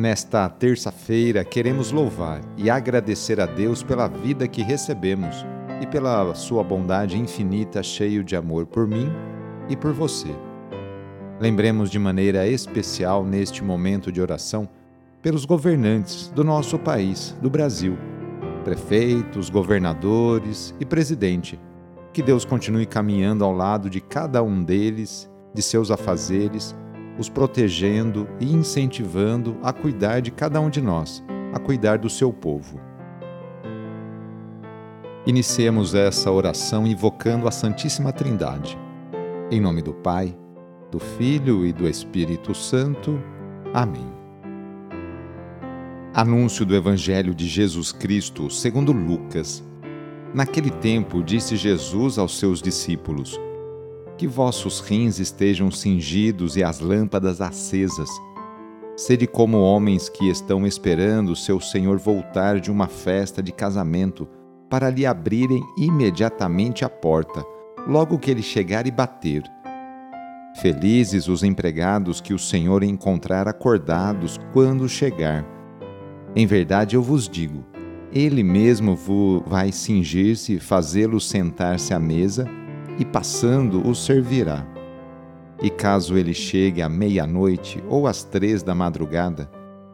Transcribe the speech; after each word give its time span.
Nesta 0.00 0.48
terça-feira, 0.48 1.44
queremos 1.44 1.92
louvar 1.92 2.40
e 2.56 2.70
agradecer 2.70 3.38
a 3.38 3.44
Deus 3.44 3.82
pela 3.82 4.08
vida 4.08 4.48
que 4.48 4.62
recebemos 4.62 5.44
e 5.78 5.86
pela 5.86 6.34
sua 6.34 6.64
bondade 6.64 7.18
infinita, 7.18 7.82
cheio 7.82 8.24
de 8.24 8.34
amor 8.34 8.64
por 8.64 8.86
mim 8.86 9.10
e 9.68 9.76
por 9.76 9.92
você. 9.92 10.34
Lembremos 11.38 11.90
de 11.90 11.98
maneira 11.98 12.48
especial 12.48 13.22
neste 13.22 13.62
momento 13.62 14.10
de 14.10 14.22
oração 14.22 14.66
pelos 15.20 15.44
governantes 15.44 16.28
do 16.28 16.42
nosso 16.42 16.78
país, 16.78 17.36
do 17.42 17.50
Brasil, 17.50 17.98
prefeitos, 18.64 19.50
governadores 19.50 20.74
e 20.80 20.86
presidente. 20.86 21.60
Que 22.10 22.22
Deus 22.22 22.46
continue 22.46 22.86
caminhando 22.86 23.44
ao 23.44 23.52
lado 23.52 23.90
de 23.90 24.00
cada 24.00 24.42
um 24.42 24.64
deles, 24.64 25.30
de 25.52 25.60
seus 25.60 25.90
afazeres 25.90 26.74
os 27.18 27.28
protegendo 27.28 28.28
e 28.38 28.52
incentivando 28.52 29.56
a 29.62 29.72
cuidar 29.72 30.20
de 30.20 30.30
cada 30.30 30.60
um 30.60 30.70
de 30.70 30.80
nós, 30.80 31.22
a 31.52 31.58
cuidar 31.58 31.98
do 31.98 32.08
seu 32.08 32.32
povo. 32.32 32.80
Iniciemos 35.26 35.94
essa 35.94 36.30
oração 36.30 36.86
invocando 36.86 37.46
a 37.46 37.50
Santíssima 37.50 38.12
Trindade. 38.12 38.78
Em 39.50 39.60
nome 39.60 39.82
do 39.82 39.92
Pai, 39.92 40.36
do 40.90 40.98
Filho 40.98 41.66
e 41.66 41.72
do 41.72 41.86
Espírito 41.86 42.54
Santo. 42.54 43.20
Amém. 43.74 44.06
Anúncio 46.14 46.64
do 46.64 46.74
Evangelho 46.74 47.34
de 47.34 47.46
Jesus 47.46 47.92
Cristo 47.92 48.50
segundo 48.50 48.92
Lucas. 48.92 49.62
Naquele 50.34 50.70
tempo 50.70 51.22
disse 51.22 51.56
Jesus 51.56 52.18
aos 52.18 52.38
seus 52.38 52.62
discípulos: 52.62 53.38
que 54.20 54.26
vossos 54.26 54.80
rins 54.80 55.18
estejam 55.18 55.70
cingidos 55.70 56.54
e 56.54 56.62
as 56.62 56.78
lâmpadas 56.78 57.40
acesas. 57.40 58.10
Sede 58.94 59.26
como 59.26 59.56
homens 59.56 60.10
que 60.10 60.28
estão 60.28 60.66
esperando 60.66 61.34
seu 61.34 61.58
senhor 61.58 61.98
voltar 61.98 62.60
de 62.60 62.70
uma 62.70 62.86
festa 62.86 63.42
de 63.42 63.50
casamento, 63.50 64.28
para 64.68 64.90
lhe 64.90 65.06
abrirem 65.06 65.62
imediatamente 65.78 66.84
a 66.84 66.88
porta, 66.90 67.42
logo 67.88 68.18
que 68.18 68.30
ele 68.30 68.42
chegar 68.42 68.86
e 68.86 68.90
bater. 68.90 69.42
Felizes 70.60 71.26
os 71.26 71.42
empregados 71.42 72.20
que 72.20 72.34
o 72.34 72.38
Senhor 72.38 72.82
encontrar 72.82 73.48
acordados 73.48 74.38
quando 74.52 74.86
chegar. 74.86 75.46
Em 76.36 76.44
verdade 76.44 76.94
eu 76.94 77.02
vos 77.02 77.26
digo, 77.26 77.64
ele 78.12 78.42
mesmo 78.42 78.98
vai 79.46 79.72
cingir-se 79.72 80.60
fazê-los 80.60 81.26
sentar-se 81.26 81.94
à 81.94 81.98
mesa 81.98 82.46
e 83.00 83.04
passando 83.04 83.88
o 83.88 83.94
servirá. 83.94 84.66
E 85.62 85.70
caso 85.70 86.18
ele 86.18 86.34
chegue 86.34 86.82
à 86.82 86.88
meia-noite 86.88 87.82
ou 87.88 88.06
às 88.06 88.22
três 88.22 88.62
da 88.62 88.74
madrugada, 88.74 89.50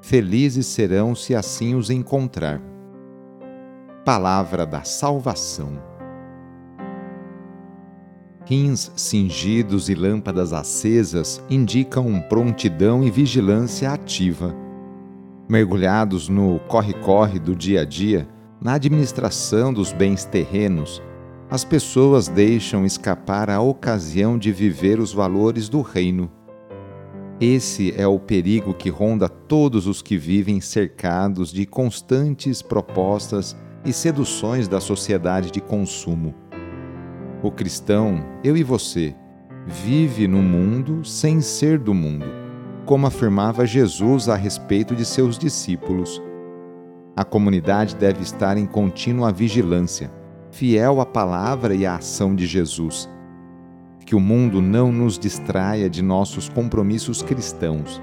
felizes 0.00 0.66
serão 0.66 1.14
se 1.14 1.32
assim 1.34 1.76
os 1.76 1.90
encontrar. 1.90 2.60
Palavra 4.04 4.66
da 4.66 4.82
Salvação. 4.82 5.80
Rins 8.44 8.90
cingidos 8.96 9.88
e 9.88 9.94
lâmpadas 9.94 10.52
acesas 10.52 11.40
indicam 11.48 12.20
prontidão 12.22 13.04
e 13.04 13.10
vigilância 13.10 13.92
ativa. 13.92 14.56
Mergulhados 15.48 16.28
no 16.28 16.58
corre-corre 16.66 17.38
do 17.38 17.54
dia 17.54 17.82
a 17.82 17.84
dia, 17.84 18.26
na 18.60 18.72
administração 18.72 19.72
dos 19.72 19.92
bens 19.92 20.24
terrenos, 20.24 21.02
as 21.50 21.64
pessoas 21.64 22.28
deixam 22.28 22.84
escapar 22.84 23.48
a 23.48 23.58
ocasião 23.58 24.36
de 24.36 24.52
viver 24.52 25.00
os 25.00 25.14
valores 25.14 25.68
do 25.68 25.80
reino. 25.80 26.30
Esse 27.40 27.94
é 27.96 28.06
o 28.06 28.18
perigo 28.18 28.74
que 28.74 28.90
ronda 28.90 29.28
todos 29.28 29.86
os 29.86 30.02
que 30.02 30.18
vivem 30.18 30.60
cercados 30.60 31.50
de 31.50 31.64
constantes 31.64 32.60
propostas 32.60 33.56
e 33.82 33.94
seduções 33.94 34.68
da 34.68 34.78
sociedade 34.78 35.50
de 35.50 35.60
consumo. 35.60 36.34
O 37.42 37.50
cristão, 37.50 38.22
eu 38.44 38.54
e 38.54 38.62
você, 38.62 39.14
vive 39.66 40.28
no 40.28 40.42
mundo 40.42 41.02
sem 41.02 41.40
ser 41.40 41.78
do 41.78 41.94
mundo, 41.94 42.26
como 42.84 43.06
afirmava 43.06 43.64
Jesus 43.64 44.28
a 44.28 44.34
respeito 44.34 44.94
de 44.94 45.04
seus 45.04 45.38
discípulos. 45.38 46.20
A 47.16 47.24
comunidade 47.24 47.96
deve 47.96 48.22
estar 48.22 48.58
em 48.58 48.66
contínua 48.66 49.32
vigilância 49.32 50.17
fiel 50.58 51.00
à 51.00 51.06
palavra 51.06 51.72
e 51.72 51.86
à 51.86 51.94
ação 51.94 52.34
de 52.34 52.44
Jesus. 52.44 53.08
Que 54.04 54.16
o 54.16 54.20
mundo 54.20 54.60
não 54.60 54.90
nos 54.90 55.16
distraia 55.16 55.88
de 55.88 56.02
nossos 56.02 56.48
compromissos 56.48 57.22
cristãos. 57.22 58.02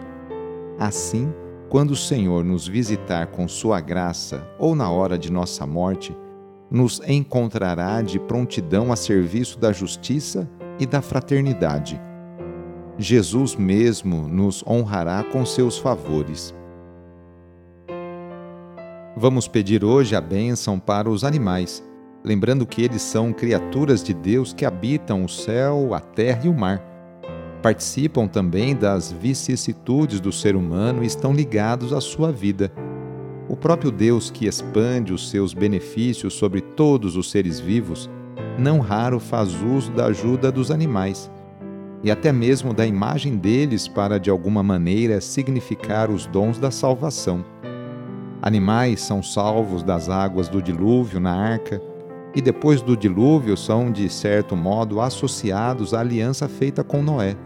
Assim, 0.79 1.33
quando 1.67 1.91
o 1.91 1.97
Senhor 1.97 2.45
nos 2.45 2.65
visitar 2.65 3.27
com 3.27 3.45
Sua 3.45 3.81
graça 3.81 4.47
ou 4.57 4.73
na 4.73 4.89
hora 4.89 5.17
de 5.17 5.29
nossa 5.29 5.67
morte, 5.67 6.15
nos 6.71 7.01
encontrará 7.05 8.01
de 8.01 8.19
prontidão 8.19 8.89
a 8.89 8.95
serviço 8.95 9.59
da 9.59 9.73
justiça 9.73 10.49
e 10.79 10.85
da 10.85 11.01
fraternidade. 11.01 11.99
Jesus 12.97 13.57
mesmo 13.57 14.29
nos 14.29 14.63
honrará 14.65 15.25
com 15.25 15.45
seus 15.45 15.77
favores. 15.77 16.55
Vamos 19.17 19.45
pedir 19.45 19.83
hoje 19.83 20.15
a 20.15 20.21
bênção 20.21 20.79
para 20.79 21.09
os 21.09 21.25
animais 21.25 21.83
lembrando 22.25 22.65
que 22.65 22.81
eles 22.81 23.03
são 23.03 23.31
criaturas 23.31 24.03
de 24.03 24.11
Deus 24.11 24.51
que 24.51 24.65
habitam 24.65 25.23
o 25.23 25.29
céu, 25.29 25.93
a 25.93 25.99
terra 25.99 26.41
e 26.45 26.49
o 26.49 26.53
mar. 26.53 26.83
Participam 27.61 28.27
também 28.27 28.75
das 28.75 29.11
vicissitudes 29.11 30.19
do 30.19 30.31
ser 30.31 30.55
humano 30.55 31.03
e 31.03 31.05
estão 31.05 31.33
ligados 31.33 31.93
à 31.93 32.01
sua 32.01 32.31
vida. 32.31 32.71
O 33.47 33.55
próprio 33.55 33.91
Deus 33.91 34.31
que 34.31 34.47
expande 34.47 35.13
os 35.13 35.29
seus 35.29 35.53
benefícios 35.53 36.33
sobre 36.33 36.61
todos 36.61 37.15
os 37.15 37.29
seres 37.29 37.59
vivos, 37.59 38.09
não 38.57 38.79
raro 38.79 39.19
faz 39.19 39.53
uso 39.61 39.91
da 39.91 40.07
ajuda 40.07 40.51
dos 40.51 40.71
animais 40.71 41.29
e 42.03 42.09
até 42.09 42.31
mesmo 42.31 42.73
da 42.73 42.85
imagem 42.85 43.37
deles 43.37 43.87
para 43.87 44.19
de 44.19 44.29
alguma 44.29 44.63
maneira 44.63 45.21
significar 45.21 46.09
os 46.09 46.25
dons 46.25 46.57
da 46.57 46.71
salvação. 46.71 47.45
Animais 48.41 49.01
são 49.01 49.21
salvos 49.21 49.83
das 49.83 50.09
águas 50.09 50.47
do 50.47 50.61
dilúvio 50.61 51.19
na 51.19 51.33
arca 51.33 51.81
e 52.35 52.41
depois 52.41 52.81
do 52.81 52.97
dilúvio 52.97 53.55
são, 53.55 53.89
de 53.89 54.09
certo 54.09 54.55
modo, 54.57 54.99
associados 54.99 55.93
à 55.93 56.01
aliança 56.01 56.49
feita 56.49 56.83
com 56.83 57.01
Noé. 57.01 57.37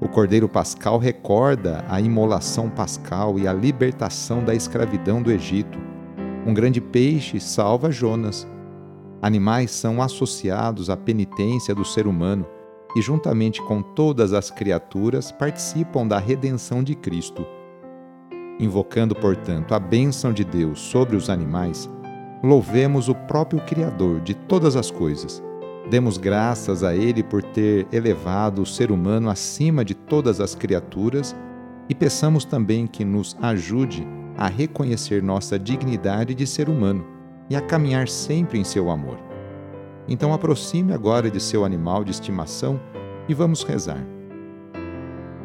O 0.00 0.08
Cordeiro 0.08 0.48
Pascal 0.48 0.98
recorda 0.98 1.84
a 1.88 2.00
imolação 2.00 2.68
pascal 2.68 3.38
e 3.38 3.46
a 3.46 3.52
libertação 3.52 4.44
da 4.44 4.54
escravidão 4.54 5.22
do 5.22 5.30
Egito. 5.30 5.78
Um 6.44 6.52
grande 6.52 6.80
peixe 6.80 7.38
salva 7.38 7.90
Jonas. 7.90 8.46
Animais 9.22 9.70
são 9.70 10.02
associados 10.02 10.90
à 10.90 10.96
penitência 10.96 11.74
do 11.74 11.84
ser 11.84 12.06
humano 12.06 12.44
e, 12.96 13.00
juntamente 13.00 13.62
com 13.62 13.80
todas 13.80 14.32
as 14.32 14.50
criaturas, 14.50 15.30
participam 15.30 16.06
da 16.06 16.18
redenção 16.18 16.82
de 16.82 16.94
Cristo. 16.94 17.46
Invocando, 18.58 19.14
portanto, 19.14 19.74
a 19.74 19.78
bênção 19.78 20.32
de 20.32 20.44
Deus 20.44 20.80
sobre 20.80 21.16
os 21.16 21.30
animais, 21.30 21.88
louvemos 22.44 23.08
o 23.08 23.14
próprio 23.14 23.58
Criador 23.62 24.20
de 24.20 24.34
todas 24.34 24.76
as 24.76 24.90
coisas. 24.90 25.42
Demos 25.88 26.18
graças 26.18 26.84
a 26.84 26.94
Ele 26.94 27.22
por 27.22 27.42
ter 27.42 27.86
elevado 27.90 28.60
o 28.60 28.66
ser 28.66 28.92
humano 28.92 29.30
acima 29.30 29.82
de 29.82 29.94
todas 29.94 30.40
as 30.40 30.54
criaturas 30.54 31.34
e 31.88 31.94
peçamos 31.94 32.44
também 32.44 32.86
que 32.86 33.02
nos 33.02 33.34
ajude 33.40 34.06
a 34.36 34.46
reconhecer 34.46 35.22
nossa 35.22 35.58
dignidade 35.58 36.34
de 36.34 36.46
ser 36.46 36.68
humano 36.68 37.06
e 37.48 37.56
a 37.56 37.62
caminhar 37.62 38.08
sempre 38.08 38.58
em 38.58 38.64
seu 38.64 38.90
amor. 38.90 39.18
Então 40.06 40.34
aproxime 40.34 40.92
agora 40.92 41.30
de 41.30 41.40
seu 41.40 41.64
animal 41.64 42.04
de 42.04 42.10
estimação 42.10 42.78
e 43.26 43.32
vamos 43.32 43.62
rezar. 43.62 44.04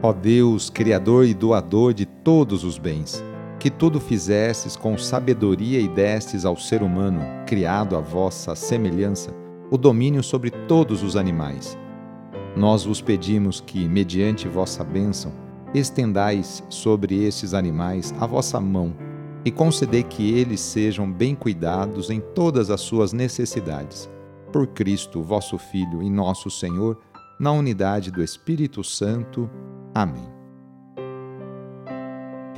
Ó 0.01 0.11
Deus, 0.11 0.69
Criador 0.69 1.25
e 1.25 1.33
doador 1.33 1.93
de 1.93 2.05
todos 2.05 2.65
os 2.65 2.77
bens, 2.77 3.23
que 3.59 3.69
tudo 3.69 3.99
fizestes 3.99 4.75
com 4.75 4.97
sabedoria 4.97 5.79
e 5.79 5.87
destes 5.87 6.45
ao 6.45 6.55
ser 6.55 6.81
humano, 6.81 7.21
criado 7.45 7.97
à 7.97 7.99
vossa 7.99 8.55
semelhança, 8.55 9.35
o 9.69 9.77
domínio 9.77 10.23
sobre 10.23 10.49
todos 10.49 11.03
os 11.03 11.15
animais. 11.17 11.77
Nós 12.55 12.85
vos 12.85 13.01
pedimos 13.01 13.59
que, 13.59 13.87
mediante 13.87 14.47
vossa 14.47 14.83
bênção, 14.83 15.31
estendais 15.73 16.63
sobre 16.69 17.23
estes 17.23 17.53
animais 17.53 18.13
a 18.19 18.25
vossa 18.25 18.59
mão 18.59 18.95
e 19.45 19.51
concedei 19.51 20.03
que 20.03 20.33
eles 20.33 20.59
sejam 20.59 21.11
bem 21.11 21.35
cuidados 21.35 22.09
em 22.09 22.19
todas 22.19 22.69
as 22.69 22.81
suas 22.81 23.13
necessidades. 23.13 24.09
Por 24.51 24.67
Cristo, 24.67 25.21
vosso 25.21 25.57
Filho 25.57 26.01
e 26.01 26.09
nosso 26.09 26.49
Senhor, 26.49 26.97
na 27.39 27.51
unidade 27.51 28.09
do 28.09 28.23
Espírito 28.23 28.83
Santo. 28.83 29.49
Amém. 29.93 30.38